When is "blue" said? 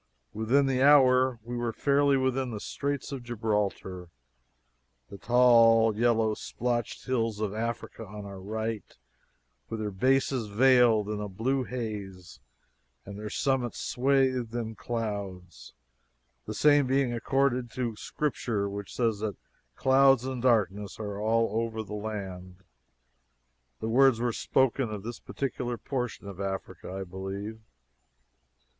11.29-11.65